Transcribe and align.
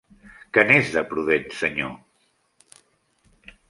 Que 0.57 0.63
n'és 0.69 0.89
de 0.95 1.03
prudent, 1.13 1.47
senyor! 1.61 1.95